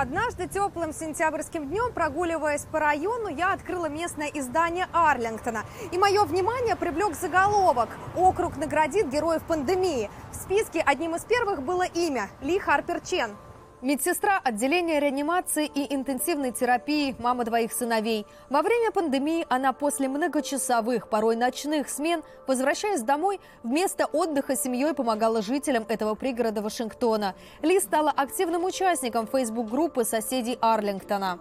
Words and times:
Однажды 0.00 0.46
теплым 0.46 0.92
сентябрьским 0.92 1.66
днем, 1.70 1.92
прогуливаясь 1.92 2.64
по 2.70 2.78
району, 2.78 3.26
я 3.26 3.52
открыла 3.52 3.86
местное 3.86 4.28
издание 4.28 4.86
Арлингтона. 4.92 5.64
И 5.90 5.98
мое 5.98 6.24
внимание 6.24 6.76
привлек 6.76 7.16
заголовок 7.16 7.88
«Округ 8.14 8.56
наградит 8.58 9.08
героев 9.08 9.42
пандемии». 9.42 10.08
В 10.30 10.36
списке 10.36 10.82
одним 10.86 11.16
из 11.16 11.24
первых 11.24 11.62
было 11.64 11.82
имя 11.82 12.30
Ли 12.42 12.60
Харпер 12.60 13.00
Чен. 13.00 13.36
Медсестра 13.80 14.40
отделения 14.42 14.98
реанимации 14.98 15.70
и 15.72 15.94
интенсивной 15.94 16.50
терапии, 16.50 17.14
мама 17.20 17.44
двоих 17.44 17.72
сыновей. 17.72 18.26
Во 18.50 18.62
время 18.62 18.90
пандемии 18.90 19.46
она 19.48 19.72
после 19.72 20.08
многочасовых, 20.08 21.08
порой 21.08 21.36
ночных 21.36 21.88
смен, 21.88 22.24
возвращаясь 22.48 23.02
домой, 23.02 23.38
вместо 23.62 24.06
отдыха 24.06 24.56
семьей 24.56 24.94
помогала 24.94 25.42
жителям 25.42 25.86
этого 25.88 26.16
пригорода 26.16 26.60
Вашингтона. 26.60 27.36
Ли 27.62 27.78
стала 27.78 28.10
активным 28.10 28.64
участником 28.64 29.28
фейсбук-группы 29.28 30.04
соседей 30.04 30.58
Арлингтона. 30.60 31.38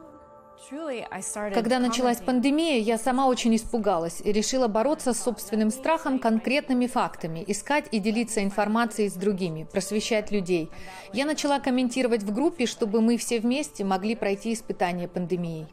Когда 1.53 1.79
началась 1.79 2.17
пандемия, 2.17 2.79
я 2.79 2.98
сама 2.98 3.27
очень 3.27 3.55
испугалась 3.55 4.21
и 4.21 4.31
решила 4.31 4.67
бороться 4.67 5.13
с 5.13 5.21
собственным 5.21 5.70
страхом 5.70 6.20
конкретными 6.20 6.88
фактами, 6.88 7.43
искать 7.48 7.85
и 7.91 7.99
делиться 7.99 8.43
информацией 8.43 9.09
с 9.09 9.13
другими, 9.13 9.63
просвещать 9.63 10.31
людей. 10.31 10.70
Я 11.13 11.25
начала 11.25 11.59
комментировать 11.59 12.23
в 12.23 12.34
группе, 12.34 12.65
чтобы 12.65 13.01
мы 13.01 13.17
все 13.17 13.39
вместе 13.39 13.84
могли 13.84 14.15
пройти 14.15 14.53
испытание 14.53 15.07
пандемией. 15.07 15.67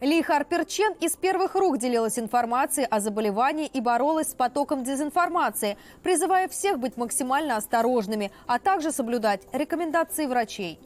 Ли 0.00 0.22
Харпер 0.22 0.64
Чен 0.66 0.92
из 1.00 1.16
первых 1.16 1.54
рук 1.54 1.78
делилась 1.78 2.18
информацией 2.18 2.86
о 2.90 3.00
заболевании 3.00 3.66
и 3.66 3.80
боролась 3.80 4.30
с 4.30 4.34
потоком 4.34 4.84
дезинформации, 4.84 5.78
призывая 6.02 6.48
всех 6.48 6.78
быть 6.78 6.96
максимально 6.96 7.56
осторожными, 7.56 8.30
а 8.46 8.58
также 8.58 8.90
соблюдать 8.90 9.42
рекомендации 9.52 10.26
врачей. 10.26 10.78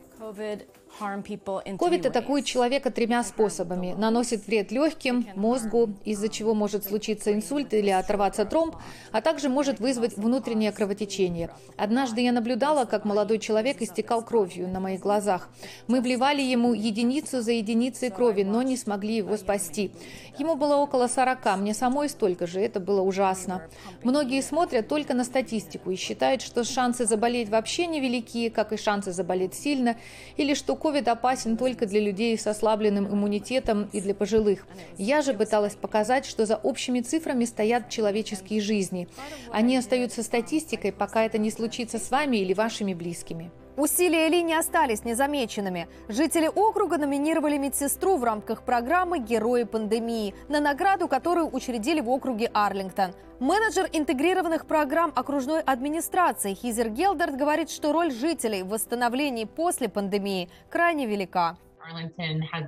Ковид 1.78 2.06
атакует 2.06 2.44
человека 2.44 2.90
тремя 2.90 3.22
способами. 3.22 3.94
Наносит 3.96 4.46
вред 4.46 4.72
легким, 4.72 5.26
мозгу, 5.36 5.90
из-за 6.04 6.28
чего 6.28 6.54
может 6.54 6.84
случиться 6.84 7.32
инсульт 7.32 7.72
или 7.72 7.90
оторваться 7.90 8.44
тромб, 8.44 8.74
а 9.12 9.20
также 9.20 9.48
может 9.48 9.78
вызвать 9.78 10.16
внутреннее 10.16 10.72
кровотечение. 10.72 11.50
Однажды 11.76 12.22
я 12.22 12.32
наблюдала, 12.32 12.84
как 12.84 13.04
молодой 13.04 13.38
человек 13.38 13.80
истекал 13.80 14.24
кровью 14.24 14.66
на 14.68 14.80
моих 14.80 15.00
глазах. 15.00 15.48
Мы 15.86 16.00
вливали 16.00 16.42
ему 16.42 16.74
единицу 16.74 17.42
за 17.42 17.52
единицей 17.52 18.10
крови, 18.10 18.42
но 18.42 18.62
не 18.62 18.76
смогли 18.76 19.16
его 19.16 19.36
спасти. 19.36 19.92
Ему 20.36 20.56
было 20.56 20.76
около 20.76 21.06
40, 21.06 21.58
мне 21.58 21.74
самой 21.74 22.08
столько 22.08 22.46
же, 22.46 22.60
это 22.60 22.80
было 22.80 23.02
ужасно. 23.02 23.62
Многие 24.02 24.42
смотрят 24.42 24.88
только 24.88 25.14
на 25.14 25.24
статистику 25.24 25.90
и 25.90 25.96
считают, 25.96 26.42
что 26.42 26.64
шансы 26.64 27.06
заболеть 27.06 27.48
вообще 27.48 27.86
невелики, 27.86 28.48
как 28.48 28.72
и 28.72 28.76
шансы 28.76 29.12
заболеть 29.12 29.54
сильно, 29.54 29.96
или 30.36 30.54
что 30.54 30.74
ковид 30.74 30.87
опасен 31.08 31.56
только 31.56 31.86
для 31.86 32.00
людей 32.00 32.38
с 32.38 32.46
ослабленным 32.46 33.06
иммунитетом 33.06 33.88
и 33.92 34.00
для 34.00 34.14
пожилых. 34.14 34.66
Я 34.96 35.20
же 35.20 35.34
пыталась 35.34 35.74
показать, 35.74 36.24
что 36.24 36.46
за 36.46 36.56
общими 36.56 37.00
цифрами 37.00 37.44
стоят 37.44 37.90
человеческие 37.90 38.60
жизни. 38.60 39.08
Они 39.52 39.76
остаются 39.76 40.22
статистикой, 40.22 40.92
пока 40.92 41.24
это 41.24 41.36
не 41.36 41.50
случится 41.50 41.98
с 41.98 42.10
вами 42.10 42.38
или 42.38 42.54
вашими 42.54 42.94
близкими. 42.94 43.50
Усилия 43.78 44.28
Ли 44.28 44.42
не 44.42 44.54
остались 44.54 45.04
незамеченными. 45.04 45.86
Жители 46.08 46.50
округа 46.52 46.98
номинировали 46.98 47.58
медсестру 47.58 48.16
в 48.16 48.24
рамках 48.24 48.64
программы 48.64 49.20
«Герои 49.20 49.62
пандемии» 49.62 50.34
на 50.48 50.58
награду, 50.58 51.06
которую 51.06 51.54
учредили 51.54 52.00
в 52.00 52.10
округе 52.10 52.50
Арлингтон. 52.52 53.12
Менеджер 53.38 53.88
интегрированных 53.92 54.66
программ 54.66 55.12
окружной 55.14 55.60
администрации 55.60 56.54
Хизер 56.54 56.88
Гелдерт 56.88 57.36
говорит, 57.36 57.70
что 57.70 57.92
роль 57.92 58.10
жителей 58.10 58.64
в 58.64 58.70
восстановлении 58.70 59.44
после 59.44 59.88
пандемии 59.88 60.50
крайне 60.70 61.06
велика. 61.06 61.56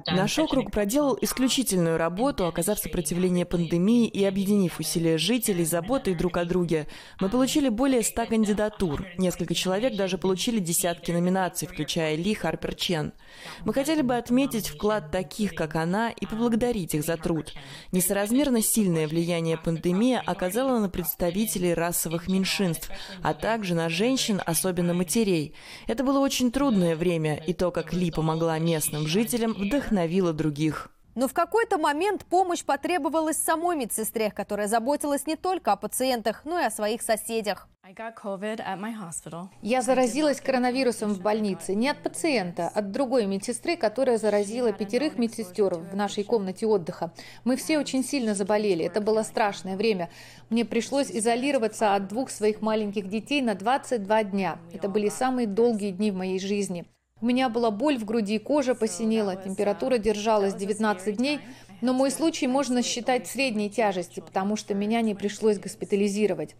Наш 0.09 0.39
округ 0.39 0.71
проделал 0.71 1.19
исключительную 1.21 1.99
работу, 1.99 2.47
оказав 2.47 2.79
сопротивление 2.79 3.45
пандемии 3.45 4.07
и 4.07 4.25
объединив 4.25 4.81
усилия 4.81 5.19
жителей 5.19 5.65
заботой 5.65 6.15
друг 6.15 6.37
о 6.37 6.45
друге. 6.45 6.87
Мы 7.21 7.29
получили 7.29 7.69
более 7.69 8.03
ста 8.03 8.27
кандидатур. 8.27 9.07
Несколько 9.19 9.55
человек 9.55 9.97
даже 9.97 10.19
получили 10.19 10.59
десятки 10.59 11.13
номинаций, 11.13 11.69
включая 11.69 12.17
Ли 12.17 12.35
Харпер 12.35 12.75
Чен. 12.75 13.13
Мы 13.65 13.75
хотели 13.75 14.03
бы 14.03 14.17
отметить 14.17 14.69
вклад 14.69 15.11
таких, 15.11 15.55
как 15.55 15.77
она, 15.77 16.11
и 16.11 16.27
поблагодарить 16.27 16.95
их 16.95 17.05
за 17.05 17.17
труд. 17.17 17.53
Несоразмерно 17.93 18.63
сильное 18.63 19.07
влияние 19.07 19.59
пандемия 19.59 20.23
оказала 20.25 20.79
на 20.79 20.89
представителей 20.89 21.75
расовых 21.75 22.29
меньшинств, 22.29 22.91
а 23.23 23.35
также 23.35 23.75
на 23.75 23.89
женщин, 23.89 24.41
особенно 24.45 24.95
матерей. 24.95 25.55
Это 25.87 26.05
было 26.05 26.21
очень 26.21 26.51
трудное 26.51 26.97
время, 26.97 27.37
и 27.47 27.53
то, 27.53 27.71
как 27.71 27.93
Ли 27.93 28.11
помогла 28.11 28.59
местным 28.59 29.07
жителям 29.11 29.53
вдохновила 29.55 30.33
других. 30.33 30.91
Но 31.17 31.27
в 31.27 31.35
какой-то 31.35 31.77
момент 31.77 32.25
помощь 32.25 32.65
потребовалась 32.65 33.37
самой 33.37 33.77
медсестре, 33.77 34.31
которая 34.31 34.69
заботилась 34.69 35.27
не 35.27 35.35
только 35.35 35.73
о 35.73 35.77
пациентах, 35.77 36.43
но 36.45 36.61
и 36.61 36.65
о 36.65 36.71
своих 36.71 37.03
соседях. 37.03 37.69
Я 39.63 39.83
заразилась 39.83 40.41
коронавирусом 40.41 41.13
в 41.13 41.21
больнице 41.21 41.75
не 41.75 41.89
от 41.89 42.01
пациента, 42.05 42.71
а 42.73 42.79
от 42.79 42.93
другой 42.93 43.27
медсестры, 43.27 43.77
которая 43.77 44.19
заразила 44.19 44.73
пятерых 44.73 45.19
медсестер 45.19 45.75
в 45.75 45.97
нашей 45.97 46.23
комнате 46.23 46.67
отдыха. 46.67 47.13
Мы 47.43 47.57
все 47.57 47.81
очень 47.81 48.05
сильно 48.05 48.37
заболели. 48.37 48.85
Это 48.85 49.01
было 49.01 49.25
страшное 49.25 49.77
время. 49.77 50.09
Мне 50.49 50.65
пришлось 50.65 51.11
изолироваться 51.11 51.97
от 51.97 52.07
двух 52.07 52.31
своих 52.31 52.63
маленьких 52.63 53.09
детей 53.09 53.43
на 53.43 53.57
22 53.57 54.25
дня. 54.25 54.59
Это 54.73 54.89
были 54.89 55.09
самые 55.09 55.49
долгие 55.49 55.91
дни 55.91 56.13
в 56.13 56.15
моей 56.15 56.39
жизни. 56.39 56.87
У 57.21 57.27
меня 57.27 57.49
была 57.51 57.71
боль 57.71 57.99
в 57.99 58.05
груди, 58.05 58.39
кожа 58.39 58.75
посинела, 58.75 59.37
температура 59.37 59.99
держалась 59.99 60.55
19 60.55 61.17
дней, 61.17 61.41
но 61.83 61.93
мой 61.93 62.11
случай 62.11 62.47
можно 62.47 62.83
считать 62.83 63.27
средней 63.27 63.69
тяжести, 63.69 64.21
потому 64.21 64.57
что 64.57 64.75
меня 64.75 65.03
не 65.03 65.15
пришлось 65.15 65.59
госпитализировать. 65.59 66.57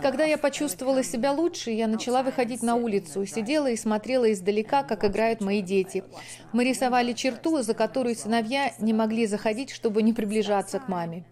Когда 0.00 0.24
я 0.24 0.38
почувствовала 0.38 1.02
себя 1.02 1.32
лучше, 1.32 1.70
я 1.70 1.88
начала 1.88 2.22
выходить 2.22 2.62
на 2.62 2.76
улицу, 2.76 3.26
сидела 3.26 3.68
и 3.68 3.76
смотрела 3.76 4.32
издалека, 4.32 4.84
как 4.84 5.04
играют 5.04 5.40
мои 5.40 5.60
дети. 5.60 6.04
Мы 6.52 6.64
рисовали 6.64 7.12
черту, 7.12 7.62
за 7.62 7.74
которую 7.74 8.14
сыновья 8.14 8.72
не 8.78 8.92
могли 8.92 9.26
заходить, 9.26 9.70
чтобы 9.70 10.02
не 10.02 10.12
приближаться 10.12 10.78
к 10.78 10.88
маме. 10.88 11.24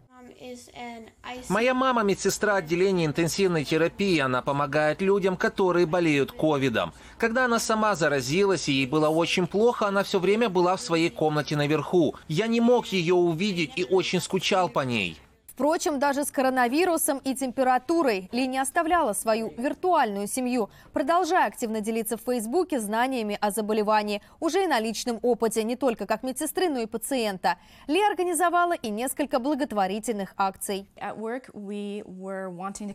Моя 1.49 1.75
мама 1.75 2.03
медсестра 2.03 2.57
отделения 2.57 3.07
интенсивной 3.07 3.65
терапии. 3.65 4.19
Она 4.19 4.43
помогает 4.43 5.01
людям, 5.03 5.37
которые 5.37 5.87
болеют 5.87 6.33
ковидом. 6.33 6.93
Когда 7.19 7.47
она 7.47 7.59
сама 7.59 7.95
заразилась 7.95 8.69
и 8.69 8.73
ей 8.73 8.87
было 8.87 9.09
очень 9.09 9.47
плохо, 9.47 9.87
она 9.89 10.05
все 10.05 10.19
время 10.19 10.49
была 10.49 10.77
в 10.77 10.81
своей 10.81 11.11
комнате 11.11 11.57
наверху. 11.57 12.17
Я 12.29 12.47
не 12.47 12.61
мог 12.61 12.87
ее 12.87 13.15
увидеть 13.15 13.73
и 13.77 13.85
очень 13.85 14.21
скучал 14.21 14.69
по 14.69 14.81
ней. 14.81 15.19
Впрочем, 15.59 15.99
даже 15.99 16.25
с 16.25 16.31
коронавирусом 16.31 17.19
и 17.25 17.35
температурой 17.35 18.29
Ли 18.31 18.47
не 18.47 18.59
оставляла 18.59 19.13
свою 19.13 19.53
виртуальную 19.57 20.29
семью, 20.29 20.71
продолжая 20.93 21.49
активно 21.49 21.81
делиться 21.81 22.17
в 22.17 22.21
Фейсбуке 22.21 22.79
знаниями 22.79 23.37
о 23.41 23.51
заболевании, 23.51 24.23
уже 24.39 24.63
и 24.63 24.67
на 24.69 24.79
личном 24.79 25.19
опыте, 25.21 25.65
не 25.65 25.75
только 25.75 26.07
как 26.07 26.23
медсестры, 26.23 26.69
но 26.69 26.79
и 26.79 26.87
пациента. 26.87 27.57
Ли 27.89 28.01
организовала 28.01 28.75
и 28.75 28.89
несколько 28.89 29.41
благотворительных 29.41 30.33
акций. 30.37 30.87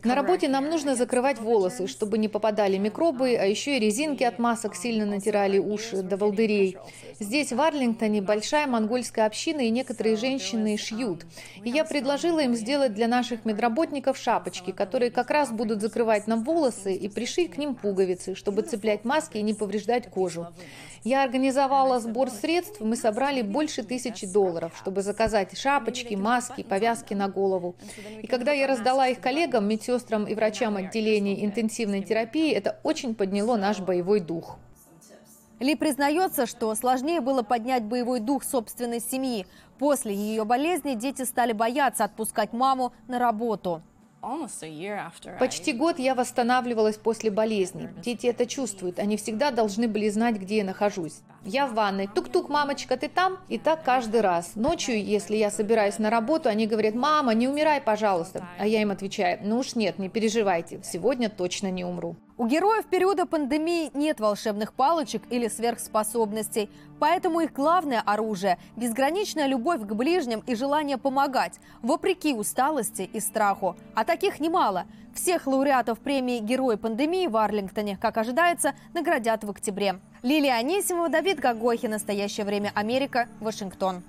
На 0.02 0.14
работе 0.14 0.48
нам 0.48 0.70
нужно 0.70 0.96
закрывать 0.96 1.38
волосы, 1.40 1.86
чтобы 1.86 2.16
не 2.16 2.28
попадали 2.28 2.78
микробы, 2.78 3.36
а 3.36 3.44
еще 3.44 3.76
и 3.76 3.78
резинки 3.78 4.22
от 4.22 4.38
масок 4.38 4.74
сильно 4.74 5.04
натирали 5.04 5.58
уши 5.58 6.00
до 6.00 6.16
волдырей. 6.16 6.78
Здесь, 7.20 7.52
в 7.52 7.60
Арлингтоне, 7.60 8.22
большая 8.22 8.66
монгольская 8.66 9.26
община 9.26 9.60
и 9.60 9.68
некоторые 9.68 10.16
женщины 10.16 10.78
шьют. 10.78 11.26
И 11.62 11.68
я 11.68 11.84
предложила 11.84 12.40
им 12.40 12.53
сделать 12.54 12.94
для 12.94 13.08
наших 13.08 13.44
медработников 13.44 14.16
шапочки, 14.16 14.70
которые 14.70 15.10
как 15.10 15.30
раз 15.30 15.50
будут 15.50 15.80
закрывать 15.80 16.26
нам 16.26 16.44
волосы 16.44 16.94
и 16.94 17.08
пришить 17.08 17.52
к 17.52 17.58
ним 17.58 17.74
пуговицы, 17.74 18.34
чтобы 18.34 18.62
цеплять 18.62 19.04
маски 19.04 19.38
и 19.38 19.42
не 19.42 19.54
повреждать 19.54 20.10
кожу. 20.10 20.48
Я 21.04 21.22
организовала 21.22 22.00
сбор 22.00 22.30
средств, 22.30 22.80
мы 22.80 22.96
собрали 22.96 23.42
больше 23.42 23.82
тысячи 23.82 24.26
долларов, 24.26 24.72
чтобы 24.78 25.02
заказать 25.02 25.56
шапочки, 25.58 26.14
маски, 26.14 26.62
повязки 26.62 27.12
на 27.12 27.28
голову. 27.28 27.76
И 28.22 28.26
когда 28.26 28.52
я 28.52 28.66
раздала 28.66 29.08
их 29.08 29.20
коллегам, 29.20 29.68
медсестрам 29.68 30.24
и 30.24 30.34
врачам 30.34 30.76
отделения 30.76 31.44
интенсивной 31.44 32.02
терапии, 32.02 32.52
это 32.52 32.80
очень 32.82 33.14
подняло 33.14 33.56
наш 33.56 33.80
боевой 33.80 34.20
дух. 34.20 34.58
Ли 35.60 35.76
признается, 35.76 36.46
что 36.46 36.74
сложнее 36.74 37.20
было 37.20 37.42
поднять 37.42 37.84
боевой 37.84 38.20
дух 38.20 38.44
собственной 38.44 39.00
семьи. 39.00 39.46
После 39.78 40.14
ее 40.14 40.44
болезни 40.44 40.94
дети 40.94 41.22
стали 41.22 41.52
бояться 41.52 42.04
отпускать 42.04 42.52
маму 42.52 42.92
на 43.08 43.18
работу. 43.18 43.82
Почти 45.38 45.74
год 45.74 45.98
я 45.98 46.14
восстанавливалась 46.14 46.96
после 46.96 47.30
болезни. 47.30 47.90
Дети 48.02 48.26
это 48.26 48.46
чувствуют. 48.46 48.98
Они 48.98 49.18
всегда 49.18 49.50
должны 49.50 49.86
были 49.86 50.08
знать, 50.08 50.36
где 50.36 50.58
я 50.58 50.64
нахожусь. 50.64 51.20
Я 51.44 51.66
в 51.66 51.74
ванной. 51.74 52.06
Тук-тук, 52.06 52.48
мамочка, 52.48 52.96
ты 52.96 53.08
там? 53.08 53.36
И 53.50 53.58
так 53.58 53.84
каждый 53.84 54.22
раз. 54.22 54.52
Ночью, 54.54 55.02
если 55.04 55.36
я 55.36 55.50
собираюсь 55.50 55.98
на 55.98 56.08
работу, 56.08 56.48
они 56.48 56.66
говорят, 56.66 56.94
мама, 56.94 57.34
не 57.34 57.48
умирай, 57.48 57.82
пожалуйста. 57.82 58.48
А 58.58 58.66
я 58.66 58.80
им 58.80 58.90
отвечаю, 58.90 59.40
ну 59.42 59.58
уж 59.58 59.74
нет, 59.74 59.98
не 59.98 60.08
переживайте, 60.08 60.80
сегодня 60.82 61.28
точно 61.28 61.70
не 61.70 61.84
умру. 61.84 62.16
У 62.36 62.48
героев 62.48 62.86
периода 62.86 63.26
пандемии 63.26 63.92
нет 63.94 64.18
волшебных 64.18 64.72
палочек 64.72 65.22
или 65.30 65.46
сверхспособностей, 65.46 66.68
поэтому 66.98 67.38
их 67.38 67.52
главное 67.52 68.00
оружие– 68.00 68.58
безграничная 68.76 69.46
любовь 69.46 69.82
к 69.82 69.94
ближним 69.94 70.42
и 70.44 70.56
желание 70.56 70.98
помогать, 70.98 71.60
вопреки 71.80 72.34
усталости 72.34 73.02
и 73.02 73.20
страху. 73.20 73.76
А 73.94 74.04
таких 74.04 74.40
немало. 74.40 74.86
Всех 75.14 75.46
лауреатов 75.46 76.00
премии 76.00 76.40
«Герой 76.40 76.76
пандемии» 76.76 77.28
в 77.28 77.36
Арлингтоне, 77.36 77.96
как 77.96 78.16
ожидается, 78.16 78.74
наградят 78.94 79.44
в 79.44 79.50
октябре. 79.50 80.00
Лилия 80.24 80.54
Анисимова, 80.54 81.08
Давид 81.08 81.38
Гагохи. 81.38 81.86
Настоящее 81.86 82.44
время 82.46 82.72
Америка. 82.74 83.28
Вашингтон. 83.38 84.02